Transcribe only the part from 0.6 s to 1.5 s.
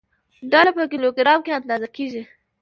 په کیلوګرام